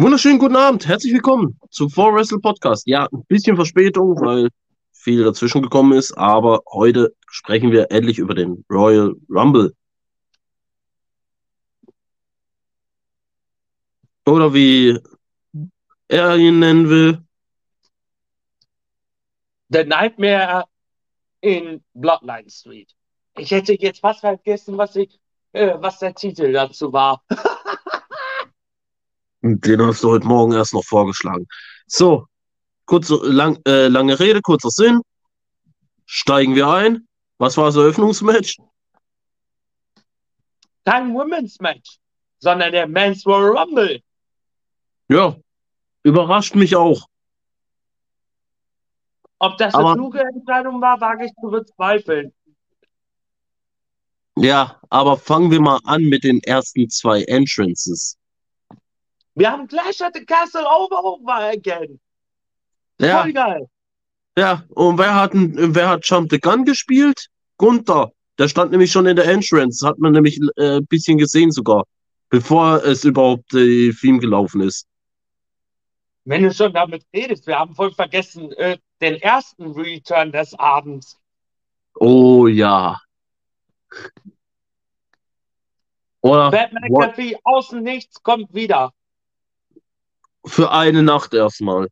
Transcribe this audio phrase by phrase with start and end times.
[0.00, 2.86] Wunderschönen guten Abend, herzlich willkommen zum For Wrestle Podcast.
[2.86, 4.48] Ja, ein bisschen Verspätung, weil
[4.92, 9.74] viel dazwischen gekommen ist, aber heute sprechen wir endlich über den Royal Rumble.
[14.24, 14.98] Oder wie
[16.08, 17.22] er ihn nennen will.
[19.68, 20.64] The Nightmare
[21.42, 22.90] in Bloodline Street.
[23.36, 25.20] Ich hätte jetzt fast vergessen, was, ich,
[25.52, 27.22] äh, was der Titel dazu war.
[29.42, 31.46] Den hast du heute Morgen erst noch vorgeschlagen.
[31.86, 32.26] So,
[32.84, 35.00] kurze, lang, äh, lange Rede, kurzer Sinn.
[36.04, 37.06] Steigen wir ein.
[37.38, 38.58] Was war das Eröffnungsmatch?
[40.84, 41.98] Kein Women's Match,
[42.38, 44.02] sondern der Men's Royal Rumble.
[45.08, 45.36] Ja,
[46.02, 47.06] überrascht mich auch.
[49.38, 52.32] Ob das eine kluge Entscheidung war, wage ich zu bezweifeln.
[54.36, 58.18] Ja, aber fangen wir mal an mit den ersten zwei Entrances.
[59.40, 61.98] Wir haben at the Castle over again.
[63.00, 63.22] Ja.
[63.22, 63.70] Voll geil.
[64.36, 67.28] Ja, und wer hat, wer hat Jump the Gun gespielt?
[67.56, 68.12] Gunther.
[68.38, 69.86] Der stand nämlich schon in der Entrance.
[69.86, 71.84] Hat man nämlich äh, ein bisschen gesehen sogar.
[72.28, 74.86] Bevor es überhaupt äh, Film gelaufen ist.
[76.26, 81.18] Wenn du schon damit redest, wir haben voll vergessen, äh, den ersten Return des Abends.
[81.94, 83.00] Oh ja.
[86.20, 88.92] Oder Batman McAfee außen nichts kommt wieder.
[90.46, 91.88] Für eine Nacht erstmal.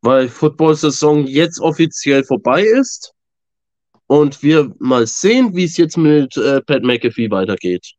[0.00, 3.14] Weil Football-Saison jetzt offiziell vorbei ist.
[4.06, 7.94] Und wir mal sehen, wie es jetzt mit äh, Pat McAfee weitergeht.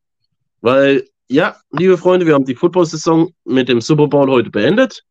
[0.61, 5.03] Weil, ja, liebe Freunde, wir haben die Football-Saison mit dem Super Bowl heute beendet.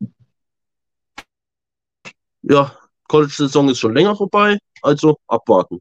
[2.43, 2.79] Ja,
[3.09, 5.81] College-Saison ist schon länger vorbei, also abwarten.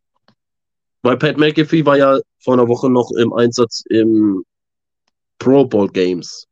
[1.04, 4.44] Weil Pat McAfee war ja vor einer Woche noch im Einsatz im
[5.42, 6.48] Pro Bowl Games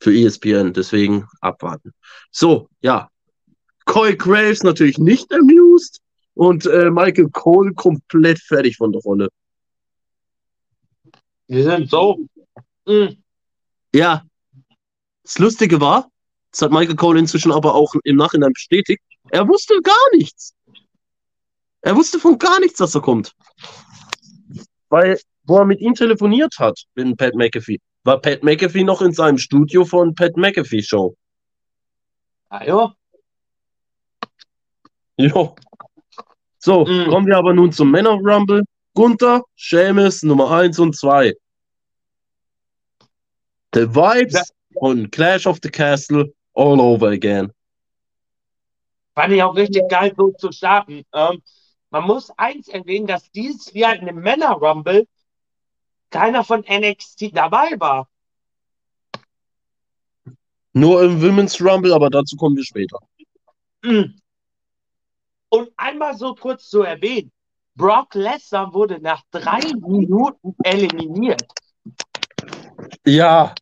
[0.00, 1.92] für ESPN, deswegen abwarten.
[2.30, 3.08] So, ja.
[3.84, 6.00] Coy Graves natürlich nicht amused
[6.34, 9.28] und äh, Michael Cole komplett fertig von der Rolle.
[11.48, 12.24] Wir sind so.
[12.86, 13.20] Mhm.
[13.92, 14.24] Ja.
[15.24, 16.08] Das Lustige war,
[16.52, 20.54] das hat Michael Cole inzwischen aber auch im Nachhinein bestätigt, er wusste gar nichts.
[21.80, 23.34] Er wusste von gar nichts, dass er kommt.
[24.88, 29.12] Weil wo er mit ihm telefoniert hat, mit Pat McAfee, war Pat McAfee noch in
[29.12, 31.16] seinem Studio von Pat McAfee Show.
[32.48, 32.94] Ah ja.
[35.16, 35.56] Jo.
[36.58, 37.08] So, mm.
[37.08, 38.62] kommen wir aber nun zum Männer Rumble.
[38.94, 41.34] Gunther, Seamus, Nummer 1 und 2.
[43.74, 44.42] The Vibes ja.
[44.78, 47.52] von Clash of the Castle all over again.
[49.14, 51.02] Fand ich auch richtig geil, so zu starten.
[51.12, 51.42] Ähm,
[51.90, 55.06] man muss eins erwähnen, dass dieses Jahr in dem Männer Rumble
[56.10, 58.08] keiner von NXT dabei war.
[60.72, 62.98] Nur im Women's Rumble, aber dazu kommen wir später.
[63.84, 64.14] Hm.
[65.48, 67.32] Und einmal so kurz zu erwähnen:
[67.74, 71.42] Brock Lesnar wurde nach drei Minuten eliminiert.
[73.04, 73.54] Ja,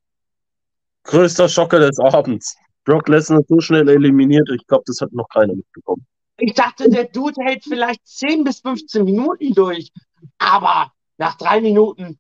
[1.05, 2.57] größter Schocker des Abends.
[2.85, 6.07] Brock Lesnar so schnell eliminiert, ich glaube, das hat noch keiner mitbekommen.
[6.39, 9.91] Ich dachte, der Dude hält vielleicht 10 bis 15 Minuten durch,
[10.39, 12.19] aber nach drei Minuten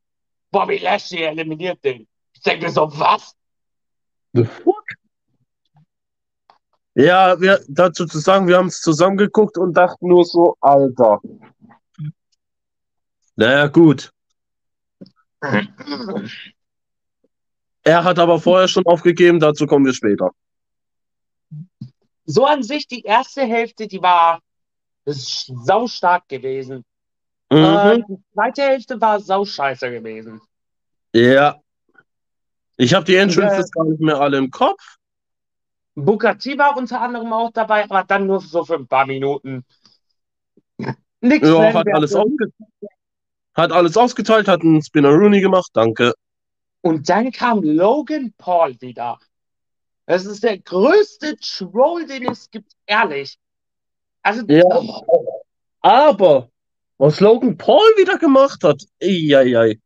[0.50, 2.06] Bobby Lashley eliminiert den.
[2.32, 3.34] Ich denke so, was?
[4.32, 4.84] The fuck?
[6.94, 11.20] Ja, wir, dazu zu sagen, wir haben es zusammengeguckt und dachten nur so, Alter.
[13.36, 14.10] Naja, gut.
[17.82, 20.32] er hat aber vorher schon aufgegeben, dazu kommen wir später.
[22.24, 24.40] So an sich, die erste Hälfte, die war
[25.04, 26.84] sau stark gewesen.
[27.50, 27.58] Mhm.
[27.58, 30.40] Äh, die zweite Hälfte war sauscheiße gewesen.
[31.14, 31.56] Ja.
[32.76, 34.96] Ich habe die Entrances äh, gar nicht mehr alle im Kopf.
[35.94, 39.64] Bukati war unter anderem auch dabei, aber dann nur so für ein paar Minuten.
[41.20, 42.16] Nichts ja, hat alles,
[43.54, 46.14] hat alles ausgeteilt, hat einen Spinner Rooney gemacht, danke.
[46.82, 49.18] Und dann kam Logan Paul wieder.
[50.06, 53.36] Das ist der größte Troll, den es gibt, ehrlich.
[54.22, 54.62] Also, ja.
[54.64, 55.42] Oh.
[55.80, 56.50] Aber
[56.98, 59.80] was Logan Paul wieder gemacht hat, eieiei.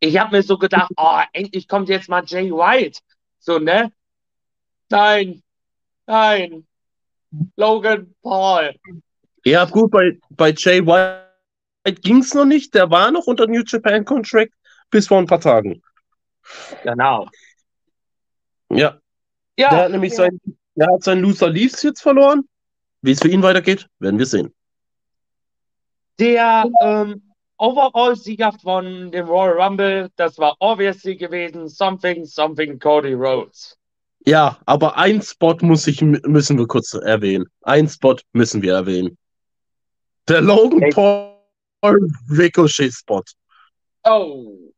[0.00, 3.00] Ich habe mir so gedacht, oh, endlich kommt jetzt mal Jay White.
[3.38, 3.92] So, ne?
[4.90, 5.42] Nein,
[6.06, 6.66] nein.
[7.56, 8.74] Logan Paul.
[9.44, 12.74] Ja, gut, bei, bei Jay White ging es noch nicht.
[12.74, 14.52] Der war noch unter New Japan Contract
[14.90, 15.82] bis vor ein paar Tagen.
[16.82, 17.28] Genau.
[18.70, 19.00] Ja.
[19.56, 20.16] ja der hat nämlich ja.
[20.16, 20.40] sein,
[20.74, 22.48] der hat seinen Loser Leafs jetzt verloren.
[23.02, 24.54] Wie es für ihn weitergeht, werden wir sehen.
[26.18, 27.22] Der ähm,
[27.58, 33.76] Overall-Sieger von dem Royal Rumble, das war obviously gewesen, something, something Cody Rhodes.
[34.24, 37.46] Ja, aber ein Spot muss ich, müssen wir kurz erwähnen.
[37.62, 39.18] Ein Spot müssen wir erwähnen.
[40.28, 43.24] Der Logan Paul Ricochet-Spot.
[44.04, 44.72] Oh,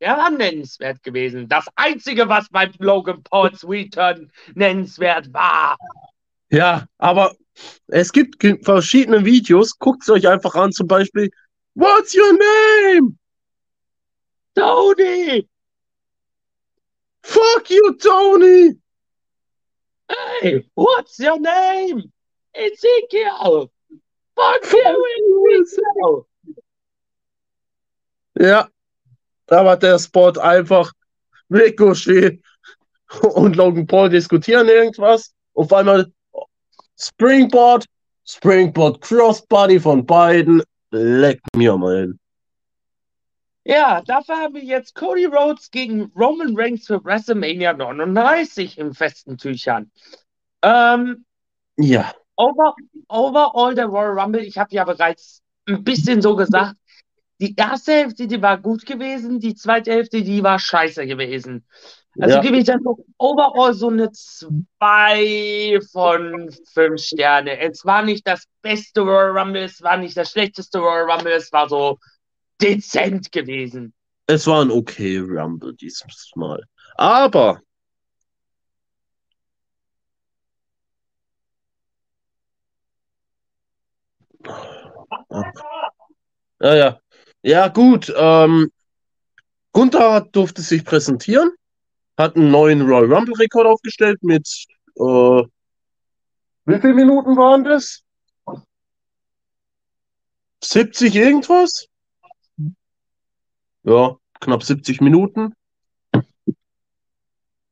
[0.00, 1.48] der war nennenswert gewesen.
[1.48, 5.76] Das Einzige, was beim Logan Pauls Return nennenswert war.
[6.50, 7.36] Ja, aber
[7.88, 9.78] es gibt verschiedene Videos.
[9.78, 11.30] Guckt es euch einfach an, zum Beispiel
[11.74, 13.16] What's your name?
[14.54, 15.48] Tony!
[17.22, 18.78] Fuck you, Tony!
[20.08, 22.12] Hey, what's your name?
[22.52, 23.70] Ezekiel!
[24.36, 26.26] Fuck you, Ezekiel!
[28.38, 28.68] Ja,
[29.46, 30.92] da war der Spot einfach
[31.50, 32.42] Ricochet
[33.34, 35.32] und Logan Paul diskutieren irgendwas.
[35.54, 36.12] Auf einmal
[36.98, 37.86] Springboard,
[38.24, 40.62] Springboard Crossbody von beiden.
[40.90, 42.14] Leck mir mal.
[43.64, 49.38] Ja, dafür haben wir jetzt Cody Rhodes gegen Roman Reigns für WrestleMania 39 im festen
[49.38, 49.90] Tüchern.
[50.62, 51.24] Ähm,
[51.76, 52.12] ja.
[52.36, 52.74] Over,
[53.08, 56.74] overall der Royal Rumble, ich habe ja bereits ein bisschen so gesagt,
[57.40, 61.64] die erste Hälfte, die war gut gewesen, die zweite Hälfte, die war scheiße gewesen.
[62.20, 62.42] Also ja.
[62.42, 67.58] gebe ich dann so overall so eine 2 von 5 Sterne.
[67.58, 71.50] Es war nicht das beste Royal Rumble, es war nicht das schlechteste Royal Rumble, es
[71.52, 71.98] war so
[72.60, 73.94] dezent gewesen.
[74.26, 76.62] Es war ein okay Rumble dieses Mal.
[76.96, 77.60] Aber
[86.60, 87.00] Ja, ja.
[87.42, 88.12] Ja, gut.
[88.16, 88.70] Ähm,
[89.72, 91.50] Gunther durfte sich präsentieren,
[92.22, 94.46] hat einen neuen Royal Rumble-Rekord aufgestellt mit
[94.96, 95.42] äh,
[96.64, 98.02] wie viele Minuten waren das?
[100.62, 101.88] 70 irgendwas?
[103.82, 105.54] Ja, knapp 70 Minuten.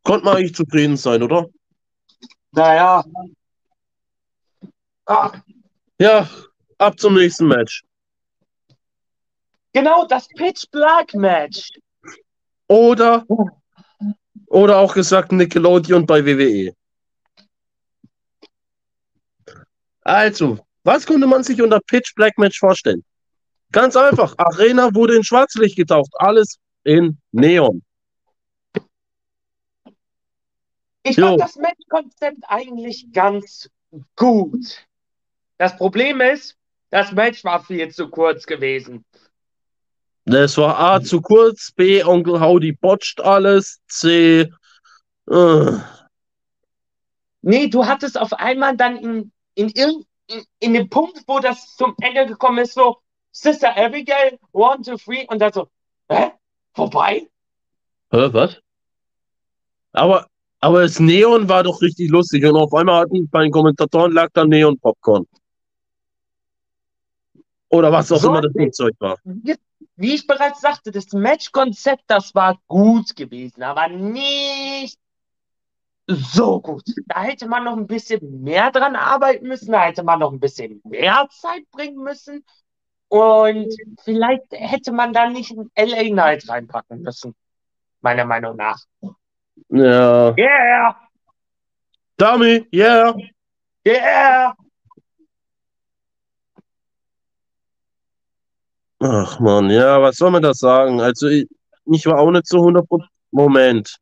[0.02, 1.48] Konnte man eigentlich zufrieden sein, oder?
[2.50, 3.04] Naja.
[5.06, 5.40] Ah.
[6.00, 6.28] Ja,
[6.78, 7.84] ab zum nächsten Match.
[9.72, 11.70] Genau, das Pitch Black Match.
[12.66, 13.24] Oder,
[14.50, 16.74] oder auch gesagt Nickelodeon bei WWE.
[20.02, 23.04] Also, was konnte man sich unter Pitch Black Match vorstellen?
[23.72, 24.34] Ganz einfach.
[24.38, 26.10] Arena wurde in Schwarzlicht getaucht.
[26.14, 27.82] Alles in Neon.
[31.04, 31.28] Ich jo.
[31.28, 33.70] fand das Matchkonzept eigentlich ganz
[34.16, 34.84] gut.
[35.58, 36.56] Das Problem ist,
[36.90, 39.04] das Match war viel zu kurz gewesen.
[40.30, 44.48] Das war A zu kurz, B Onkel Howdy botcht alles, C.
[45.28, 45.72] Äh.
[47.42, 51.96] Nee, du hattest auf einmal dann in, in, in, in dem Punkt, wo das zum
[52.00, 52.98] Ende gekommen ist, so
[53.32, 55.68] Sister Abigail, one, two, three, und dann so,
[56.08, 56.30] hä?
[56.74, 57.28] Vorbei?
[58.12, 58.56] Hä, was?
[59.92, 60.28] Aber,
[60.60, 64.28] aber das Neon war doch richtig lustig und auf einmal hatten bei den Kommentatoren lag
[64.32, 65.26] da Neon Popcorn.
[67.70, 69.16] Oder was auch so, immer das Flugzeug war.
[69.24, 74.98] Wie ich bereits sagte, das Matchkonzept, das war gut gewesen, aber nicht
[76.06, 76.82] so gut.
[77.06, 80.40] Da hätte man noch ein bisschen mehr dran arbeiten müssen, da hätte man noch ein
[80.40, 82.44] bisschen mehr Zeit bringen müssen.
[83.08, 83.72] Und
[84.02, 87.34] vielleicht hätte man da nicht ein LA Night reinpacken müssen,
[88.00, 88.78] meiner Meinung nach.
[89.68, 90.34] Ja.
[90.36, 90.96] Yeah!
[92.16, 93.14] Dummy, yeah!
[93.86, 94.54] Yeah!
[99.02, 101.00] Ach man, ja, was soll man das sagen?
[101.00, 101.48] Also, ich,
[101.86, 103.02] ich war auch nicht so 100%
[103.32, 103.96] Moment.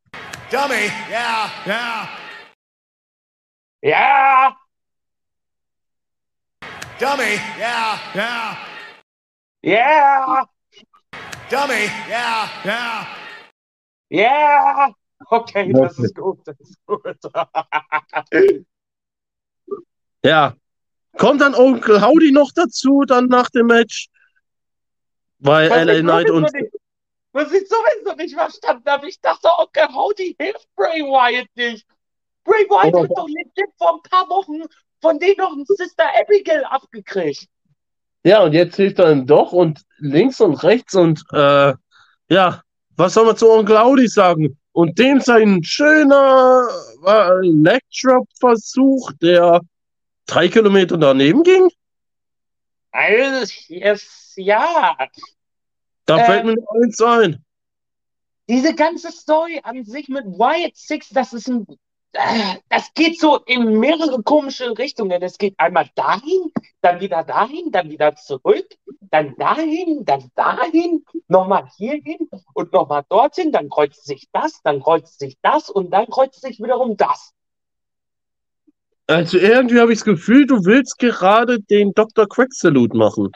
[0.50, 2.08] Dummy, ja, ja.
[3.82, 4.56] Ja!
[6.98, 8.56] Dummy, ja, ja.
[9.62, 10.48] Ja!
[11.50, 13.06] Dummy, ja, ja.
[14.08, 14.92] Ja!
[15.30, 17.16] Okay, das ist gut, das ist gut.
[20.24, 20.54] ja.
[21.18, 24.08] Kommt dann Onkel Howdy noch dazu, dann nach dem Match?
[25.38, 26.52] Weil was LA Knight und.
[26.52, 26.72] Nicht,
[27.32, 31.86] was ich sowieso nicht verstanden habe, ich dachte, okay, Howdy hilft Bray Wyatt nicht.
[32.44, 33.02] Bray Wyatt oh.
[33.02, 34.62] hat doch legit vor ein paar Wochen
[35.00, 37.46] von denen noch ein Sister Abigail abgekriegt.
[38.24, 41.74] Ja, und jetzt hilft er ihm doch und links und rechts und äh,
[42.30, 42.62] ja,
[42.96, 44.58] was soll man zu Onkel Audi sagen?
[44.72, 46.68] Und dem sein schöner
[47.06, 49.60] äh, Leg-Drop-Versuch, der
[50.26, 51.68] drei Kilometer daneben ging?
[52.90, 54.96] Also, yes, ja.
[56.06, 57.44] Da fällt mir noch eins ein.
[58.48, 61.66] Diese ganze Story an sich mit Wyatt Six, das ist ein
[62.12, 65.22] äh, das geht so in mehrere komische Richtungen.
[65.22, 68.66] Es geht einmal dahin, dann wieder dahin, dann wieder zurück,
[69.00, 75.18] dann dahin, dann dahin, nochmal hierhin und nochmal dorthin, dann kreuzt sich das, dann kreuzt
[75.18, 77.32] sich das und dann kreuzt sich wiederum das.
[79.06, 82.28] Also irgendwie habe ich das Gefühl, du willst gerade den Dr.
[82.28, 83.32] Quack Salute machen.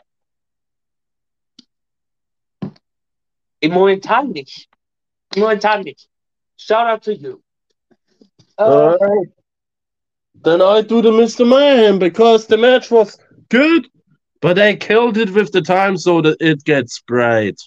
[3.70, 4.68] Momentan nicht.
[5.36, 6.08] Momentan nicht.
[6.56, 7.42] Shout out to you.
[8.58, 8.96] Uh,
[10.34, 11.46] then I do the Mr.
[11.48, 13.88] Mayhem because the match was good,
[14.40, 17.60] but they killed it with the time so that it gets bright.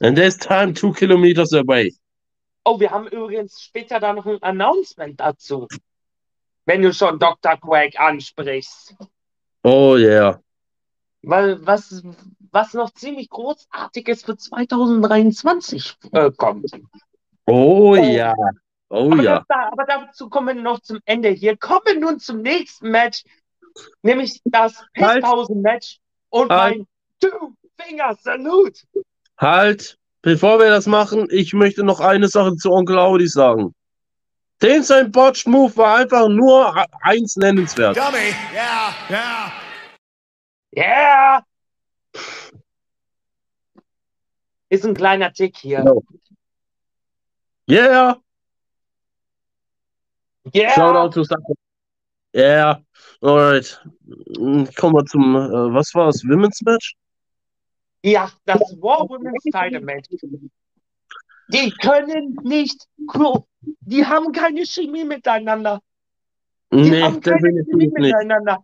[0.00, 1.92] And there's time two kilometers away.
[2.66, 5.68] Oh, wir haben übrigens später da noch ein Announcement dazu.
[6.66, 7.56] Wenn du schon Dr.
[7.58, 8.94] Quack ansprichst.
[9.62, 10.40] Oh yeah.
[11.22, 12.02] Weil was,
[12.54, 16.70] was noch ziemlich großartiges für 2023 äh, kommt.
[17.46, 18.32] Oh ja.
[18.88, 19.44] Oh aber, ja.
[19.48, 21.30] das, aber dazu kommen wir noch zum Ende.
[21.30, 23.24] Hier kommen wir nun zum nächsten Match,
[24.02, 25.22] nämlich das Halt.
[25.22, 25.98] Pisspausen-Match
[26.30, 26.76] und Halt.
[26.76, 26.86] mein
[27.20, 28.82] Two-Finger-Salute.
[29.36, 33.74] Halt, bevor wir das machen, ich möchte noch eine Sache zu Onkel Audi sagen.
[34.62, 37.96] Den sein Botched Move war einfach nur eins nennenswert.
[37.96, 38.32] Dummy.
[38.54, 39.52] Yeah, yeah.
[40.76, 41.42] Yeah!
[44.74, 45.84] Ist ein kleiner Tick hier.
[45.84, 46.02] No.
[47.70, 48.16] Yeah,
[50.52, 50.72] Yeah!
[50.74, 51.54] shout out to Sache.
[52.34, 52.80] Yeah,
[53.22, 53.80] alright.
[54.36, 56.94] Mm, Kommen wir zum, äh, was war es, Women's Match?
[58.02, 60.08] Ja, das War Women's Title Match.
[61.48, 62.84] Die können nicht,
[63.60, 65.80] die haben keine Chemie miteinander.
[66.72, 67.92] Die Nee, haben keine Chemie nicht.
[67.98, 68.58] miteinander.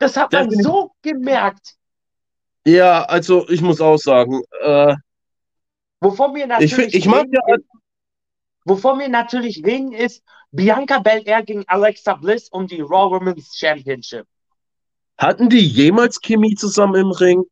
[0.00, 0.64] Das hat man Definitiv.
[0.66, 1.76] so gemerkt.
[2.66, 4.94] Ja, also ich muss auch sagen, äh,
[6.00, 7.64] Wovon wir ich, natürlich find- ich mag reden, ja, ist,
[8.64, 14.26] wovon wir natürlich reden, ist Bianca Belair gegen Alexa Bliss um die Raw Women's Championship.
[15.18, 17.44] hatten die jemals Chemie zusammen im Ring?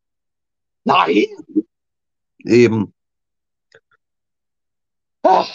[0.84, 1.24] Nein!
[2.44, 2.92] Eben.
[5.22, 5.48] Ach.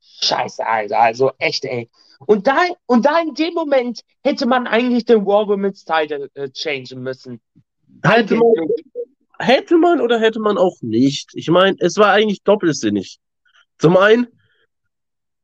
[0.00, 0.98] Scheiße, Alter.
[1.00, 1.90] Also echt, ey.
[2.20, 6.48] Und da, und da in dem Moment hätte man eigentlich den Raw Women's Title äh,
[6.50, 7.40] changen müssen.
[8.02, 8.46] Hätte man.
[9.38, 11.30] Hätte man oder hätte man auch nicht.
[11.34, 13.18] Ich meine, es war eigentlich doppelsinnig.
[13.78, 14.26] Zum einen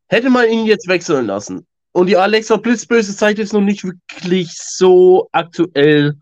[0.09, 1.66] hätte man ihn jetzt wechseln lassen.
[1.92, 6.14] Und die Alexa Blitzböse Zeit ist noch nicht wirklich so aktuell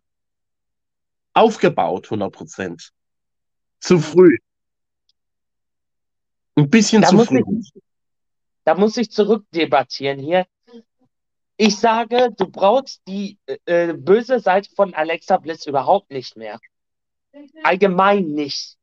[1.35, 2.91] aufgebaut, 100%.
[3.81, 4.39] Zu früh.
[6.57, 7.43] Ein bisschen Da zu früh.
[7.61, 7.73] ich-
[8.65, 10.47] Da muss ich zurückdebattieren hier.
[11.59, 16.59] Ich sage, du brauchst die äh, äh, böse Seite von Alexa Bliss überhaupt nicht mehr.
[17.63, 18.77] Allgemein nicht.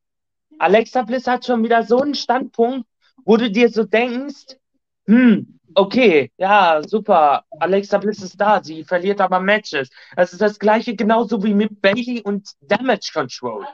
[0.59, 2.87] Alexa Bliss hat schon wieder so einen Standpunkt,
[3.25, 4.57] wo du dir so denkst,
[5.05, 9.89] hm, okay, ja, super, Alexa Bliss ist da, sie verliert aber Matches.
[10.15, 13.65] Das ist das gleiche genauso wie mit Bailey und Damage Control.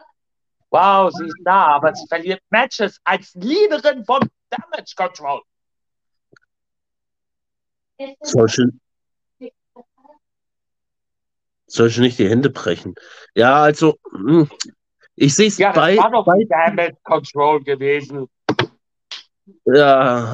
[0.72, 5.42] Wow, sie ist da, aber sie verliert Matches als Leaderin von Damage Control.
[11.70, 12.96] Solche, solche nicht die Hände brechen.
[13.36, 14.50] Ja, also, hm,
[15.16, 18.28] ich sehe es Ja, das bei, war doch bei, Damage Control gewesen.
[19.66, 20.32] ja,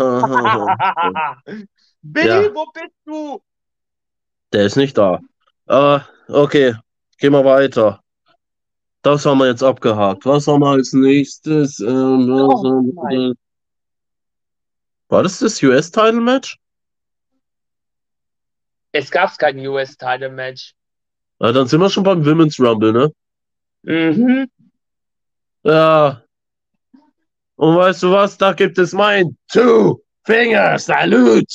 [2.01, 2.55] Billy, Ja.
[2.55, 3.41] wo bist du?
[4.53, 5.19] der ist nicht da.
[5.67, 6.75] Ah, okay,
[7.17, 8.01] gehen wir weiter.
[9.01, 10.25] Das haben wir jetzt abgehakt.
[10.25, 11.79] Was haben wir als nächstes?
[11.79, 12.63] Ähm, Oh
[13.09, 13.33] wir-
[15.09, 16.57] War das das US-Title-Match?
[18.93, 20.73] Es gab kein US-Title-Match.
[21.39, 23.11] Ah, dann sind wir schon beim Women's Rumble, ne?
[23.83, 24.47] Mhm.
[25.63, 26.23] Ja.
[27.55, 28.37] Und weißt du was?
[28.37, 31.47] Da gibt es mein Two-Finger-Salut.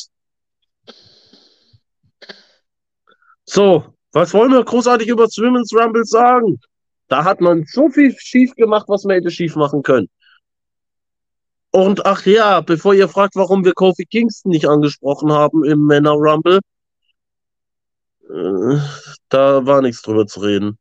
[3.44, 6.60] So, was wollen wir großartig über das Women's Rumble sagen?
[7.08, 10.08] Da hat man so viel schief gemacht, was man hätte schief machen können.
[11.72, 16.12] Und ach ja, bevor ihr fragt, warum wir Kofi Kingston nicht angesprochen haben im Männer
[16.12, 16.60] Rumble,
[19.28, 20.78] da war nichts drüber zu reden.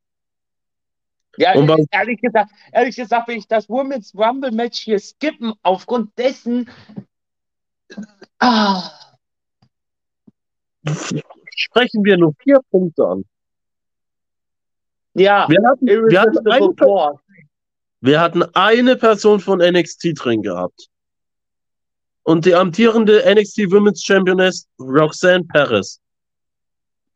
[1.38, 6.18] Ja, Und ehrlich gesagt, ehrlich gesagt will ich das Women's Rumble Match hier skippen, aufgrund
[6.18, 6.70] dessen.
[8.40, 8.92] Ah,
[11.56, 13.26] Sprechen wir nur vier Punkte an.
[15.14, 17.20] ja, Wir hatten, wir hatten, eine,
[18.02, 20.90] wir hatten eine Person von NXT drin gehabt.
[22.24, 26.00] Und die amtierende NXT Women's Championess Roxanne Perez.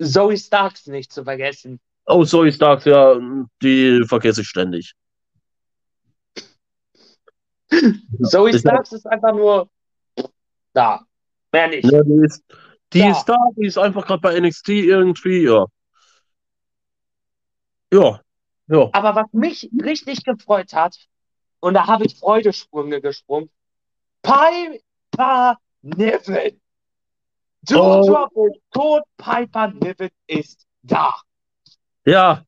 [0.03, 1.79] Zoe Starks nicht zu vergessen.
[2.05, 3.17] Oh, sorry, Starks, ja,
[3.61, 4.93] die vergesse ich ständig.
[8.23, 9.69] Zoe Starks ist einfach nur.
[10.73, 11.01] da.
[11.51, 11.91] Mehr nicht.
[11.91, 12.43] Ja, die ist,
[12.93, 13.11] die Ja.
[13.11, 15.65] ist da, die ist einfach gerade bei NXT irgendwie, ja.
[17.93, 18.21] Ja,
[18.67, 18.89] ja.
[18.91, 20.97] Aber was mich richtig gefreut hat,
[21.59, 23.49] und da habe ich Freudesprünge gesprungen,
[24.23, 26.59] Piper Niven.
[27.69, 27.73] Oh.
[27.75, 31.15] Joshua ist tot, Piper Niven ist da.
[32.05, 32.43] Ja.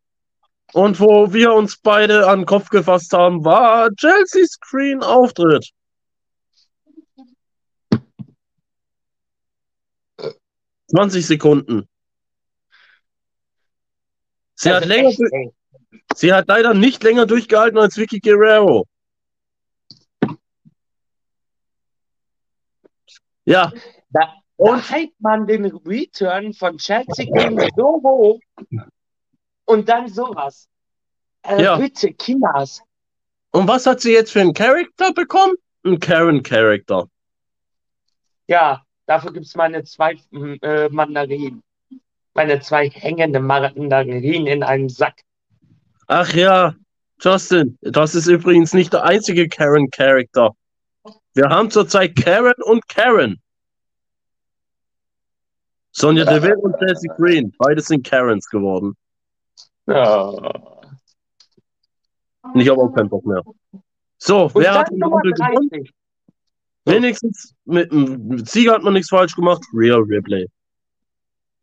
[0.74, 5.69] Und wo wir uns beide an den Kopf gefasst haben, war Chelsea Screen Auftritt.
[10.88, 11.88] Zwanzig Sekunden.
[14.55, 15.51] Sie Das hat ist länger,
[16.15, 18.86] sie hat leider nicht länger durchgehalten als Vicky Guerrero.
[23.45, 23.72] Ja,
[24.10, 28.39] Da, Und- hypt man den Return von Chelsea Green so hoch
[29.65, 30.67] und dann sowas.
[31.43, 31.77] Äh, Ja.
[31.77, 32.81] Bitte, Kinders.
[33.51, 35.53] und was hat sie jetzt für einen Charakter bekommen?
[35.83, 37.07] Ein Karen-Charakter.
[38.47, 40.17] Ja, dafür gibt es meine zwei
[40.62, 41.62] äh, Mandarinen.
[42.33, 45.21] Meine zwei hängende Mandarinen in einem Sack.
[46.07, 46.75] Ach ja,
[47.21, 50.51] Justin, das ist übrigens nicht der einzige Karen-Charakter.
[51.33, 53.39] Wir haben zurzeit Karen und Karen.
[55.97, 58.97] Sonja Deville und Chelsea Green, beide sind Karens geworden.
[59.87, 60.25] Ja.
[62.41, 63.41] Und ich habe auch keinen Bock mehr.
[64.17, 65.69] So, Und wer hat den Nummer Rumble gewonnen?
[65.69, 65.93] 30.
[66.83, 69.63] Wenigstens mit dem Sieger hat man nichts falsch gemacht.
[69.73, 70.49] Real Ripley.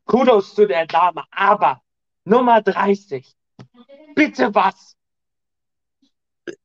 [0.06, 1.82] Kudos zu der Dame, aber
[2.24, 3.36] Nummer 30.
[4.14, 4.96] Bitte was?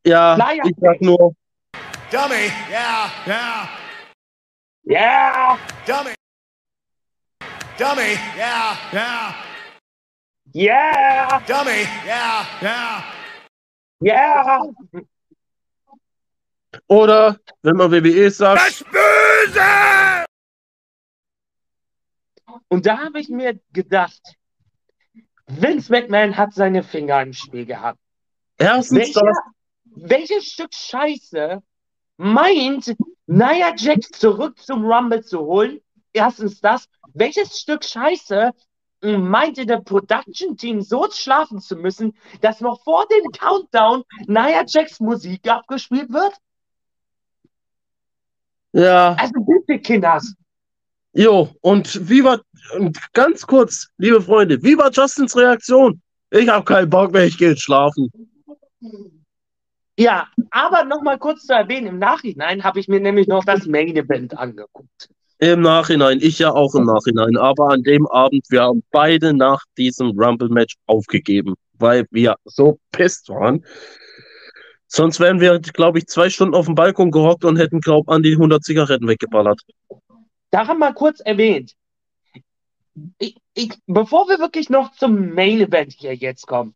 [0.06, 0.64] Ja, Naja.
[0.66, 1.36] ich sag nur,
[2.12, 2.50] Dummy.
[2.72, 3.70] Yeah, yeah.
[4.84, 6.17] Ja, Dummy.
[7.78, 8.18] Dummy.
[8.36, 9.36] Yeah, yeah.
[10.52, 11.86] ja, Dummy.
[12.08, 13.04] Yeah, yeah.
[14.00, 14.62] ja.
[16.88, 20.26] oder wenn man WWE sagt, Das Böse!
[22.68, 24.22] Und da habe ich mir gedacht,
[25.46, 28.00] Vince McMahon hat seine Finger im Spiel gehabt.
[28.58, 29.38] erstens Welcher, das,
[29.86, 31.62] welches Stück Scheiße
[32.18, 32.96] meint,
[33.28, 35.80] Nia Jax zurück zum Rumble zu holen?
[36.18, 36.90] Erstens das.
[37.14, 38.52] Welches Stück Scheiße
[39.02, 45.48] meinte der Production-Team so schlafen zu müssen, dass noch vor dem Countdown Nia Jax Musik
[45.48, 46.34] abgespielt wird?
[48.74, 50.34] ja, Also bitte, Kinders.
[51.14, 52.42] jo, und wie war,
[53.14, 56.02] ganz kurz, liebe Freunde, wie war Justins Reaktion?
[56.32, 58.12] Ich habe keinen Bock mehr, ich gehe jetzt schlafen.
[60.00, 63.96] Ja, aber nochmal kurz zu erwähnen, im Nachhinein habe ich mir nämlich noch das Main
[63.96, 65.10] Event angeguckt.
[65.40, 69.64] Im Nachhinein, ich ja auch im Nachhinein, aber an dem Abend, wir haben beide nach
[69.78, 73.64] diesem Rumble-Match aufgegeben, weil wir so pisst waren.
[74.88, 78.16] Sonst wären wir, glaube ich, zwei Stunden auf dem Balkon gehockt und hätten, glaube ich,
[78.16, 79.62] an die 100 Zigaretten weggeballert.
[80.50, 81.74] Daran mal kurz erwähnt.
[83.20, 86.74] Ich, ich, bevor wir wirklich noch zum Main Event hier jetzt kommen.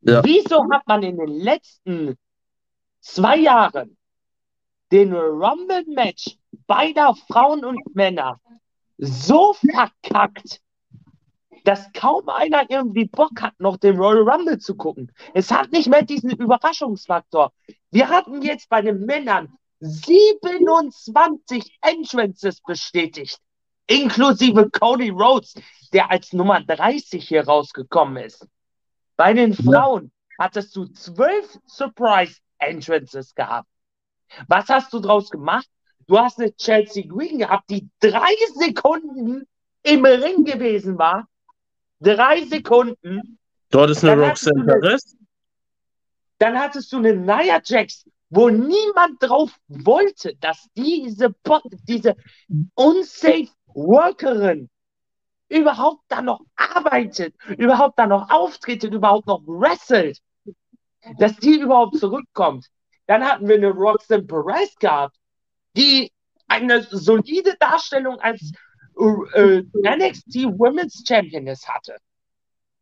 [0.00, 0.24] Ja.
[0.24, 2.16] Wieso hat man in den letzten
[3.00, 3.96] zwei Jahren
[4.90, 8.40] den Rumble Match beider Frauen und Männer
[8.98, 10.60] so verkackt,
[11.64, 15.12] dass kaum einer irgendwie Bock hat, noch den Royal Rumble zu gucken?
[15.34, 17.52] Es hat nicht mehr diesen Überraschungsfaktor.
[17.90, 23.38] Wir hatten jetzt bei den Männern 27 Entrances bestätigt,
[23.86, 25.54] inklusive Cody Rhodes,
[25.92, 28.46] der als Nummer 30 hier rausgekommen ist.
[29.16, 29.54] Bei den.
[29.54, 33.68] Frauen hattest du zwölf Surprise Entrances gehabt.
[34.46, 35.68] Was hast du draus gemacht?
[36.08, 39.46] Du hast eine Chelsea Green gehabt, die drei Sekunden
[39.82, 41.28] im Ring gewesen war.
[42.00, 43.38] Drei Sekunden.
[43.70, 45.16] Dort ist eine Dann Roxanne eine- Perez.
[46.38, 51.34] Dann hattest du eine Nia Jax, wo niemand drauf wollte, dass diese,
[51.86, 52.16] diese
[52.74, 54.70] unsafe Workerin
[55.48, 60.20] überhaupt da noch arbeitet, überhaupt da noch auftretet, überhaupt noch wrestelt,
[61.18, 62.66] dass die überhaupt zurückkommt.
[63.06, 65.16] Dann hatten wir eine Roxanne Perez gehabt,
[65.76, 66.10] die
[66.46, 68.52] eine solide Darstellung als
[69.34, 71.96] äh, NXT Women's Championess hatte.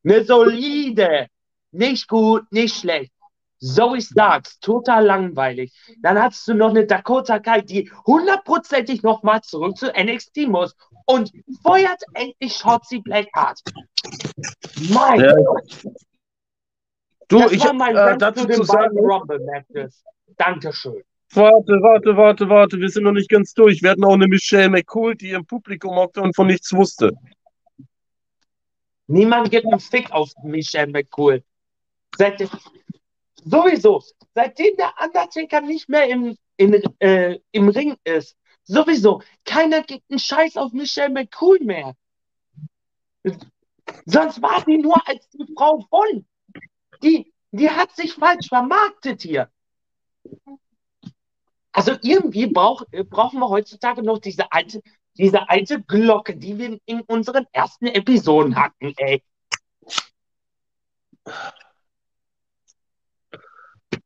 [0.05, 1.27] Eine solide,
[1.72, 3.12] nicht gut, nicht schlecht.
[3.59, 5.72] Zoe Starks, total langweilig.
[6.03, 11.33] Dann hattest du noch eine Dakota Kai, die hundertprozentig nochmal zurück zu NXT muss und
[11.62, 13.61] feuert endlich Shotzi Blackheart.
[14.90, 15.87] Mein Ja, Gott,
[17.29, 20.05] Du, das ich war hab mein äh, dazu zu sagen, Rumble Matches.
[20.37, 21.03] Dankeschön.
[21.31, 23.83] Warte, warte, warte, warte, wir sind noch nicht ganz durch.
[23.83, 27.12] Wir hatten auch eine Michelle McCool, die im Publikum hockte und von nichts wusste.
[29.09, 31.43] Niemand gibt einen Fick auf Michelle McCool.
[32.17, 32.49] Seit,
[33.45, 34.03] sowieso,
[34.35, 38.37] seitdem der Undertaker nicht mehr im, in, äh, im Ring ist,
[38.67, 39.23] Sowieso.
[39.45, 41.95] Keiner gibt einen Scheiß auf Michelle McCool mehr.
[44.05, 46.27] Sonst war die nur als die Frau von.
[47.03, 49.51] Die, die hat sich falsch vermarktet hier.
[51.77, 54.81] Also irgendwie brauch, brauchen wir heutzutage noch diese alte,
[55.19, 59.23] diese alte Glocke, die wir in unseren ersten Episoden hatten, ey.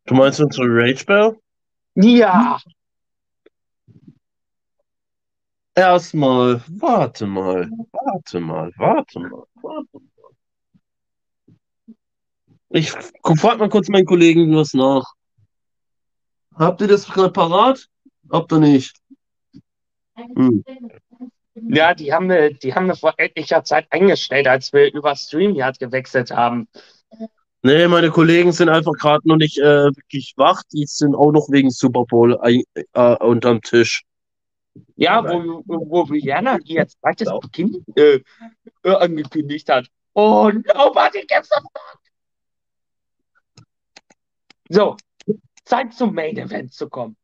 [0.05, 1.39] Du meinst unsere Rage Bell?
[1.95, 2.59] Ja,
[5.77, 10.11] Erstmal, warte mal, warte mal, warte mal, warte mal.
[12.71, 15.05] Ich frag mal kurz meinen Kollegen was nach.
[16.61, 17.87] Habt ihr das gerade parat?
[18.31, 18.95] Habt ihr nicht?
[20.15, 20.63] Hm.
[21.55, 25.79] ja, die haben wir, die haben wir vor etlicher Zeit eingestellt, als wir über StreamYard
[25.79, 26.69] gewechselt haben.
[27.63, 30.63] Nee, meine Kollegen sind einfach gerade noch nicht äh, wirklich wach.
[30.71, 34.05] Die sind auch noch wegen Super Bowl ein, äh, unterm Tisch.
[34.97, 38.21] Ja, wo, wo Rihanna ihr zweites Kind äh,
[38.83, 39.87] äh, angekündigt hat.
[40.13, 42.01] Und nobody gives a fuck.
[44.69, 44.97] So,
[45.65, 47.17] Zeit zum Main Event zu kommen.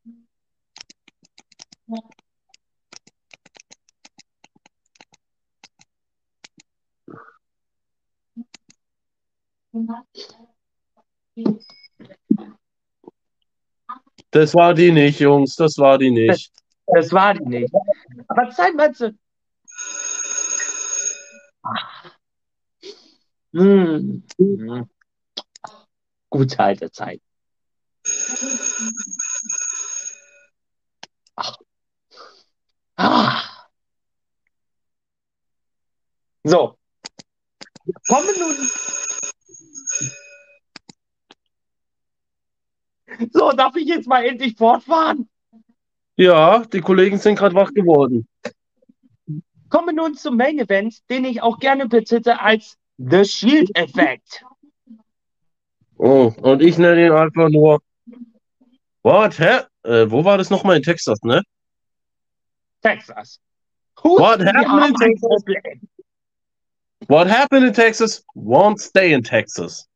[14.30, 16.50] Das war die nicht, Jungs, das war die nicht.
[16.86, 17.74] Das war die nicht.
[18.28, 19.16] Aber Zeit meinst du?
[23.52, 24.22] Hm.
[24.38, 24.90] Hm.
[26.30, 27.20] Gute alte Zeit.
[31.36, 31.56] Ach.
[32.96, 33.42] Ah.
[36.44, 36.78] So.
[38.08, 38.56] Kommen nun.
[43.32, 45.28] So, darf ich jetzt mal endlich fortfahren?
[46.16, 48.26] Ja, die Kollegen sind gerade wach geworden.
[49.68, 54.44] Kommen wir nun zum Main Event, den ich auch gerne betitle als The Shield Effect.
[55.98, 57.80] Oh, und ich nenne ihn einfach nur.
[59.06, 59.38] What?
[59.38, 59.60] Hä?
[59.84, 61.40] Äh, wo war das nochmal in Texas, ne?
[62.82, 63.38] Texas.
[64.02, 65.44] What wir happened in Texas?
[67.06, 69.86] What happened in Texas won't stay in Texas.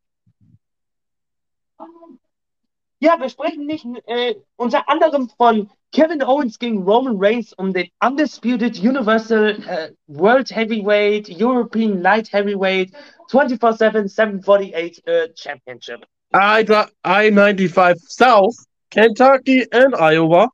[3.01, 7.89] Ja, wir sprechen nicht äh, unter anderem von Kevin Owens gegen Roman Reigns um den
[8.01, 12.93] Undisputed Universal äh, World Heavyweight, European Light Heavyweight
[13.29, 16.07] 24-7, 748 äh, Championship.
[16.33, 16.63] I,
[17.03, 20.51] I-95 South, Kentucky and Iowa.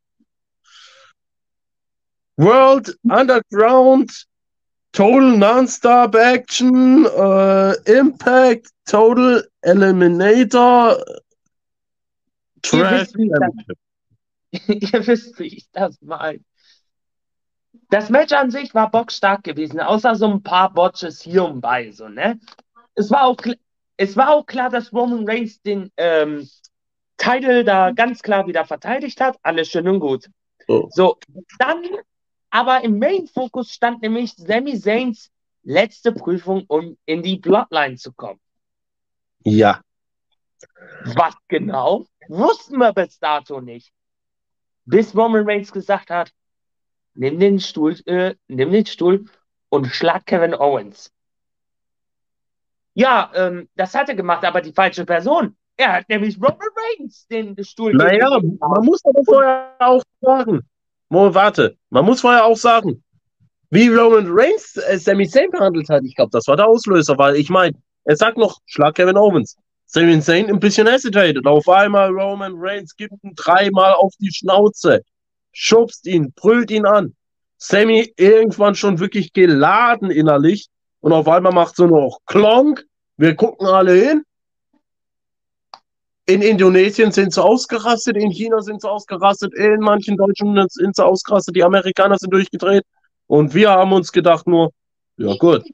[2.38, 4.10] World Underground,
[4.92, 11.02] Total Non-Stop Action, äh, Impact, Total Eliminator,
[12.62, 13.78] Trash Championship.
[14.68, 16.40] ihr wisst, wie ich das meine.
[17.88, 21.92] Das Match an sich war bockstark gewesen, außer so ein paar Botches hier und bei,
[21.92, 22.40] so, ne?
[22.94, 23.36] Es war auch,
[23.96, 26.48] es war auch klar, dass Roman Reigns den ähm,
[27.16, 29.38] Title da ganz klar wieder verteidigt hat.
[29.42, 30.28] Alles schön und gut.
[30.66, 30.88] So.
[30.90, 31.18] So,
[31.58, 31.82] dann,
[32.50, 35.30] aber im Main-Fokus stand nämlich Sami Zayns
[35.62, 38.40] letzte Prüfung, um in die Bloodline zu kommen.
[39.44, 39.80] Ja.
[41.04, 42.06] Was genau?
[42.28, 43.92] Wussten wir bis dato nicht.
[44.84, 46.32] Bis Roman Reigns gesagt hat,
[47.14, 49.26] nimm den Stuhl, äh, nimm den Stuhl
[49.68, 51.12] und schlag Kevin Owens.
[52.94, 55.56] Ja, ähm, das hat er gemacht, aber die falsche Person.
[55.76, 60.60] Er hat nämlich Roman Reigns den Stuhl Naja, man muss aber vorher auch sagen.
[61.08, 63.02] Mo, warte, man muss vorher auch sagen,
[63.70, 66.02] wie Roman Reigns äh, Sami Zayn behandelt hat.
[66.04, 69.56] Ich glaube, das war der Auslöser, weil ich meine, er sagt noch, schlag Kevin Owens.
[69.86, 71.46] Sami Zayn ein bisschen hesitated.
[71.46, 75.02] Auf einmal Roman Reigns gibt ihn dreimal auf die Schnauze,
[75.52, 77.14] schubst ihn, brüllt ihn an.
[77.58, 80.68] Sammy irgendwann schon wirklich geladen innerlich
[81.00, 82.84] und auf einmal macht so noch Klonk.
[83.16, 84.22] Wir gucken alle hin.
[86.28, 91.04] In Indonesien sind sie ausgerastet, in China sind sie ausgerastet, in manchen Deutschen sind sie
[91.04, 92.84] ausgerastet, die Amerikaner sind durchgedreht.
[93.28, 94.72] Und wir haben uns gedacht nur,
[95.16, 95.64] ja gut,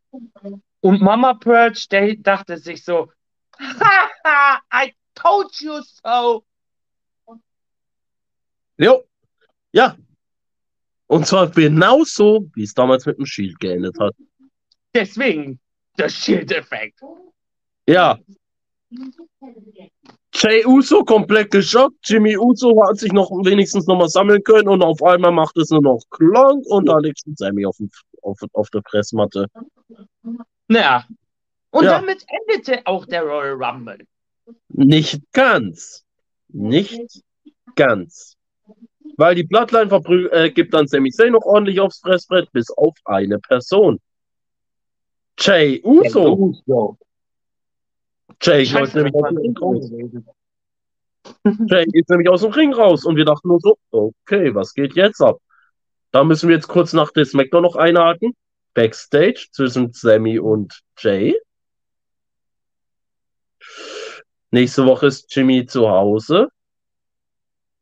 [0.80, 3.10] Und Mama Purge, der dachte sich so,
[3.58, 6.44] haha, I told you so.
[8.76, 9.04] jo,
[9.72, 9.96] ja.
[11.06, 14.14] Und zwar genauso, wie es damals mit dem Shield geendet hat.
[14.94, 15.58] Deswegen,
[15.96, 17.00] der Shield-Effekt.
[17.86, 18.18] Ja,
[20.34, 21.96] Jay Uso komplett geschockt.
[22.04, 25.70] Jimmy Uso hat sich noch wenigstens noch mal sammeln können und auf einmal macht es
[25.70, 27.90] nur noch Klonk und da liegt schon Sammy auf, dem,
[28.22, 29.46] auf, auf der Pressmatte.
[30.68, 31.04] Ja.
[31.70, 32.00] Und Ja.
[32.00, 33.98] damit endete auch der Royal Rumble.
[34.68, 36.04] Nicht ganz.
[36.48, 37.22] Nicht
[37.76, 38.36] ganz.
[39.16, 39.90] Weil die Bloodline
[40.32, 44.00] äh, gibt dann Sami Zayn noch ordentlich aufs Fressbrett, bis auf eine Person.
[45.38, 46.34] Jay Uso.
[46.34, 46.98] Uso.
[48.42, 49.90] Jay Scheiße, nämlich das aus dem Ring raus.
[51.66, 54.94] Jay ist nämlich aus dem Ring raus und wir dachten nur so, okay, was geht
[54.94, 55.40] jetzt ab?
[56.10, 58.34] Da müssen wir jetzt kurz nach der SmackDown noch einhaken.
[58.74, 61.38] Backstage zwischen Sammy und Jay.
[64.50, 66.48] Nächste Woche ist Jimmy zu Hause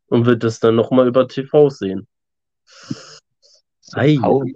[0.07, 2.07] und wird es dann nochmal über TV sehen.
[3.93, 4.55] Ei, ei,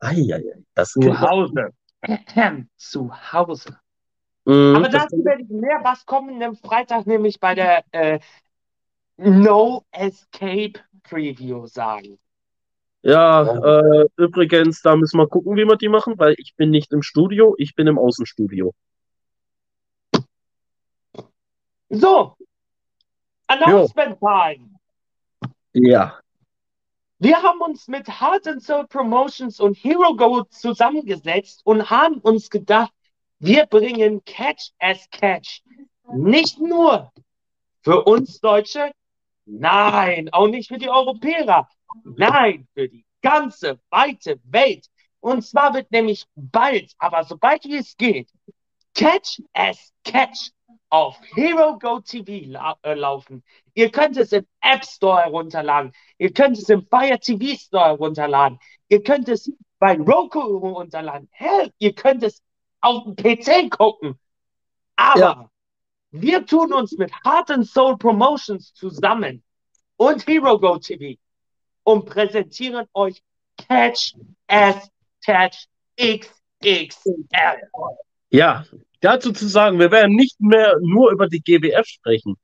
[0.00, 0.42] ei, ei.
[0.74, 1.70] Das Zu Hause.
[2.76, 3.78] Zu Hause.
[4.48, 8.18] Mhm, Aber dazu werde ich mehr was kommen am Freitag, nämlich bei der äh,
[9.18, 12.18] No Escape Preview sagen.
[13.02, 16.94] Ja, äh, übrigens, da müssen wir gucken, wie wir die machen, weil ich bin nicht
[16.94, 18.72] im Studio, ich bin im Außenstudio.
[21.90, 22.34] So,
[23.48, 24.70] Announcement Time.
[25.74, 26.18] Ja.
[27.18, 32.48] Wir haben uns mit Heart and Soul Promotions und Hero Go zusammengesetzt und haben uns
[32.48, 32.92] gedacht,
[33.38, 35.62] wir bringen Catch as Catch.
[36.12, 37.12] Nicht nur
[37.82, 38.92] für uns Deutsche,
[39.44, 41.68] nein, auch nicht für die Europäer,
[42.04, 44.86] nein, für die ganze weite Welt.
[45.20, 48.30] Und zwar wird nämlich bald, aber sobald wie es geht,
[48.94, 50.50] Catch as Catch
[50.90, 53.44] auf Hero Go TV la äh, laufen.
[53.74, 55.92] Ihr könnt es im App Store herunterladen.
[56.18, 58.58] Ihr könnt es im Fire TV Store herunterladen.
[58.88, 61.28] Ihr könnt es bei Roku herunterladen.
[61.30, 62.42] Hell, ihr könnt es
[62.80, 64.18] auf dem PC gucken.
[64.96, 65.50] Aber Ja.
[66.10, 69.42] wir tun uns mit Heart and Soul Promotions zusammen
[69.96, 71.18] und Hero Go TV
[71.84, 73.22] und präsentieren euch
[73.56, 74.14] Catch
[74.46, 74.90] as
[75.24, 75.66] Catch
[75.98, 77.70] XXL.
[78.30, 78.64] Ja,
[79.00, 82.36] dazu zu sagen, wir werden nicht mehr nur über die GWF sprechen.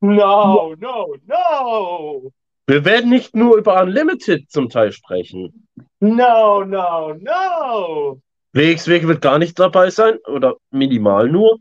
[0.00, 2.32] No, no, no.
[2.66, 5.66] Wir werden nicht nur über Unlimited zum Teil sprechen.
[6.00, 8.20] No, no, no.
[8.58, 11.60] WXW wird gar nicht dabei sein oder minimal nur.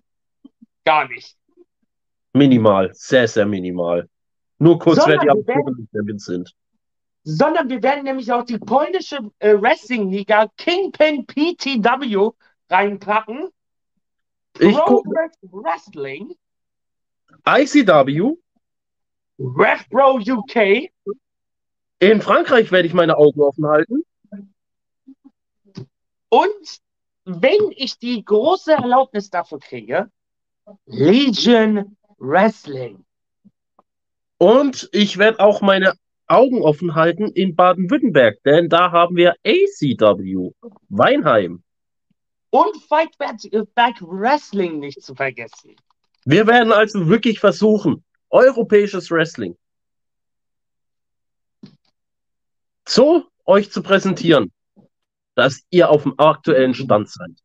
[0.84, 1.38] Gar nicht.
[2.34, 4.10] Minimal, sehr, sehr minimal.
[4.58, 6.56] Nur kurz, wer Sondern die werden- amtierenden Champions sind.
[7.24, 12.32] Sondern wir werden nämlich auch die polnische äh, Wrestling-Liga Kingpin PTW
[12.70, 13.50] reinpacken.
[14.60, 15.04] Ich Pro
[15.52, 16.34] Wrestling,
[17.48, 18.34] ICW.
[19.40, 20.90] RevPro UK
[22.00, 24.04] In Frankreich werde ich meine Augen offen halten.
[26.30, 26.80] und
[27.28, 30.10] wenn ich die große Erlaubnis dafür kriege,
[30.86, 33.06] Legion Wrestling.
[34.38, 35.94] Und ich werde auch meine
[36.28, 40.52] Augen offen halten in Baden-Württemberg, denn da haben wir ACW.
[40.90, 41.64] Weinheim.
[42.50, 43.38] Und Fight Back,
[43.76, 45.76] Back Wrestling nicht zu vergessen.
[46.26, 49.58] Wir werden also wirklich versuchen, europäisches Wrestling
[52.88, 54.52] so euch zu präsentieren,
[55.38, 57.36] dass ihr auf dem aktuellen Stand seid.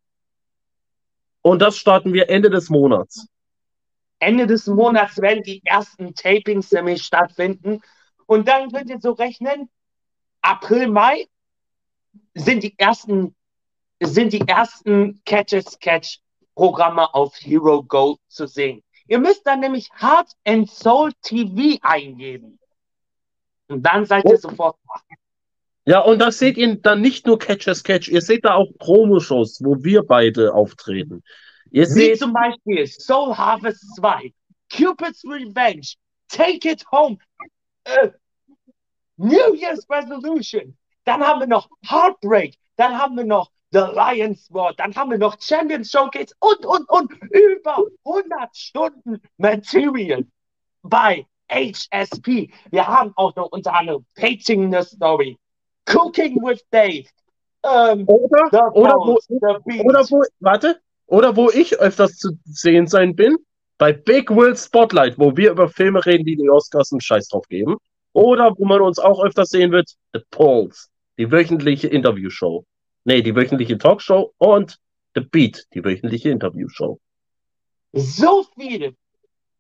[1.43, 3.27] Und das starten wir Ende des Monats.
[4.19, 7.83] Ende des Monats werden die ersten Tapings nämlich stattfinden.
[8.25, 9.69] Und dann könnt ihr so rechnen,
[10.41, 11.27] April, Mai
[12.35, 13.35] sind die ersten,
[14.01, 18.83] sind die ersten Catch-as-Catch-Programme auf Hero Go zu sehen.
[19.07, 22.59] Ihr müsst dann nämlich Heart and Soul TV eingeben.
[23.69, 24.49] Und dann seid ihr Oh.
[24.49, 24.77] sofort
[25.85, 28.71] Ja, und das seht ihr dann nicht nur Catch as Catch, ihr seht da auch
[28.79, 31.23] Promo-Shows, wo wir beide auftreten.
[31.71, 34.33] Ihr Wie seht, zum Beispiel Soul Harvest 2,
[34.71, 35.95] Cupid's Revenge,
[36.29, 37.19] Take It Home,
[37.85, 38.11] äh,
[39.17, 40.77] New Year's Resolution.
[41.05, 42.57] Dann haben wir noch Heartbreak.
[42.77, 44.75] Dann haben wir noch The Lions War.
[44.75, 50.25] Dann haben wir noch Champions Showcase und, und, und über 100 Stunden Material
[50.83, 52.51] bei HSP.
[52.71, 55.39] Wir haben auch noch unter anderem Painting the Story,
[55.87, 57.09] Cooking with Dave,
[57.65, 59.19] ähm, oder, The oder wo,
[59.85, 63.37] oder wo, warte, oder wo ich öfters zu sehen sein bin,
[63.79, 67.47] bei Big Will Spotlight, wo wir über Filme reden, die die Oscars einen Scheiß drauf
[67.49, 67.77] geben.
[68.13, 72.65] Oder wo man uns auch öfters sehen wird, The Pulse, die wöchentliche Interviewshow.
[73.05, 74.79] Nee, die wöchentliche Talkshow und
[75.15, 77.01] The Beat, die wöchentliche Interviewshow.
[77.93, 78.95] So viel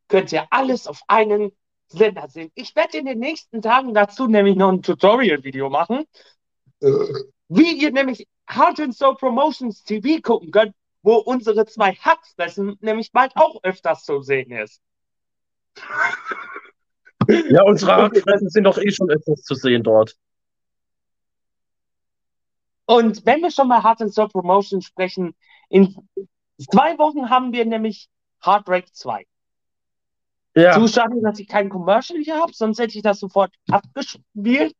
[0.08, 1.52] könnt ihr alles auf einen
[1.92, 2.50] Sender sehen.
[2.55, 6.05] Ich werde in den nächsten Tagen dazu nämlich noch ein Tutorial-Video machen,
[7.48, 13.12] wie ihr nämlich Heart and Soul Promotions TV gucken könnt, wo unsere zwei Hackfressen nämlich
[13.12, 14.81] bald auch öfters zu sehen ist.
[17.28, 20.16] Ja, unsere Hackfressen sind doch eh schon etwas zu sehen dort.
[22.87, 25.35] Und wenn wir schon mal Heart and Soul Promotions sprechen,
[25.68, 25.96] in
[26.70, 28.09] zwei Wochen haben wir nämlich
[28.44, 29.24] Heartbreak 2.
[30.54, 34.74] Ja, Zu schade, dass ich kein Commercial hier habe, sonst hätte ich das sofort abgespielt.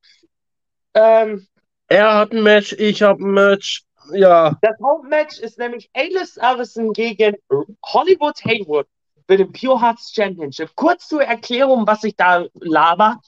[0.94, 1.46] Ähm,
[1.88, 3.85] er hat ein Match, ich habe ein Match.
[4.12, 7.37] Ja, das Hauptmatch ist nämlich Alice Allison gegen
[7.85, 8.87] Hollywood Haywood
[9.26, 10.74] für den Pure Hearts Championship.
[10.74, 13.20] Kurz zur Erklärung, was ich da laber.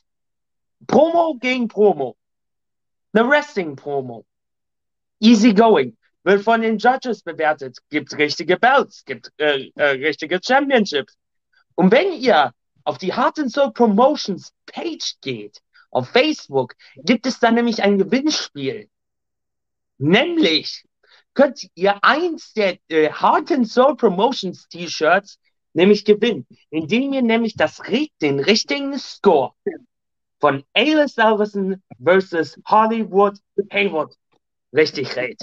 [0.87, 2.17] Promo gegen Promo.
[3.13, 4.25] Eine Wrestling-Promo.
[5.21, 5.97] Easy going.
[6.25, 7.79] Wird von den Judges bewertet.
[7.89, 11.17] Gibt richtige Belts, gibt äh, äh, richtige Championships.
[11.75, 12.53] Und wenn ihr
[12.85, 15.61] auf die Heart and Soul Promotions Page geht,
[15.91, 18.89] auf Facebook, gibt es da nämlich ein Gewinnspiel.
[19.99, 20.85] Nämlich
[21.35, 25.39] könnt ihr eins der äh, Heart and Soul Promotions T-Shirts
[25.73, 27.81] nämlich gewinnen, indem ihr nämlich das,
[28.21, 29.53] den richtigen Score
[30.41, 33.39] von Alice Salverson versus Hollywood
[33.73, 34.15] Haywood
[34.73, 35.39] richtig rät.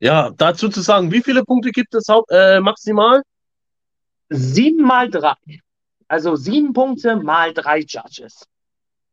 [0.00, 3.22] ja, dazu zu sagen, wie viele Punkte gibt es äh, maximal?
[4.28, 5.34] Sieben mal drei.
[6.06, 8.46] Also sieben Punkte mal drei Judges.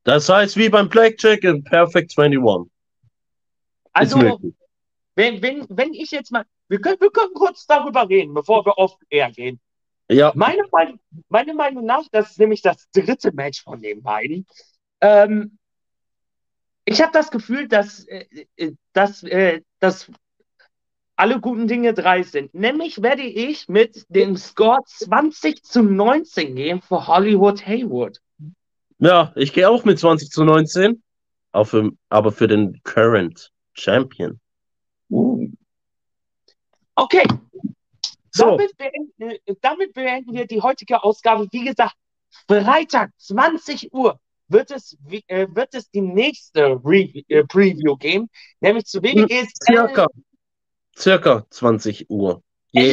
[0.03, 2.71] Das heißt, wie beim Blackjack in Perfect 21.
[3.91, 4.39] Also,
[5.15, 8.77] wenn, wenn, wenn ich jetzt mal, wir können, wir können kurz darüber reden, bevor wir
[8.77, 9.59] off air gehen.
[10.09, 10.99] Ja, Meine Meinung,
[11.29, 14.45] meine Meinung nach, das ist nämlich das dritte Match von den beiden.
[15.01, 15.57] Ähm,
[16.85, 18.25] ich habe das Gefühl, dass, äh,
[18.57, 20.11] äh, dass, äh, dass
[21.15, 22.53] alle guten Dinge drei sind.
[22.53, 28.19] Nämlich werde ich mit dem Score 20 zu 19 gehen für Hollywood Haywood.
[28.99, 31.01] ja, ich gehe auch mit 20 zu 19.
[31.51, 34.39] Auch für, aber für den Current Champion.
[36.95, 37.23] Okay,
[38.31, 41.47] So, damit, beenden, äh, damit beenden wir die heutige Ausgabe.
[41.51, 41.95] Wie gesagt,
[42.47, 44.97] Freitag, 20 Uhr, wird es,
[45.27, 49.57] äh, wird es die nächste Re äh, Preview geben, nämlich zu WWE ist
[50.97, 52.41] circa, circa 20 Uhr.
[52.71, 52.91] Je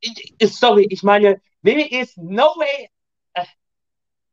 [0.00, 2.90] Äh, äh, sorry, ich meine, WWE ist No Way,
[3.34, 3.44] äh,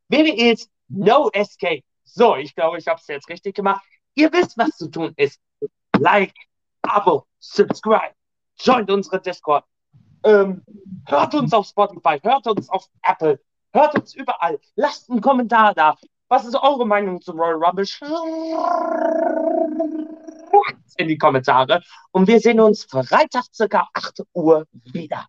[0.10, 1.84] WWE ist No Escape.
[2.04, 3.84] So, ich glaube, ich habe es jetzt richtig gemacht.
[4.16, 5.40] Ihr wisst, was zu tun ist.
[5.98, 6.34] Like,
[6.84, 8.14] Abo, subscribe,
[8.58, 9.64] joint unsere Discord.
[10.24, 10.64] Ähm,
[11.08, 13.40] hört uns auf Spotify, hört uns auf Apple,
[13.74, 14.60] hört uns überall.
[14.76, 15.96] Lasst einen Kommentar da.
[16.28, 17.86] Was ist eure Meinung zum Royal Rumble?
[20.66, 21.82] Schreibt's In die Kommentare.
[22.12, 25.26] Und wir sehen uns Freitag circa 8 Uhr wieder.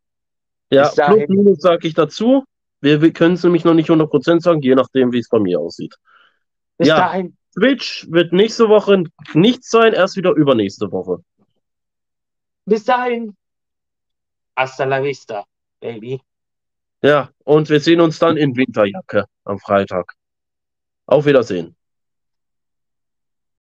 [0.71, 2.45] Ja, plus minus sage ich dazu.
[2.81, 5.61] Wir, wir können es nämlich noch nicht 100% sagen, je nachdem, wie es bei mir
[5.61, 5.95] aussieht.
[6.77, 6.97] Bis Ja.
[6.99, 7.37] dahin.
[7.55, 11.23] Twitch wird nächste Woche nichts sein, erst wieder übernächste Woche.
[12.67, 13.37] Bis dahin.
[14.57, 15.45] Hasta la vista,
[15.81, 16.21] baby.
[17.03, 20.15] Ja, und wir sehen uns dann in Winterjacke am Freitag.
[21.07, 21.77] Auf Wiedersehen.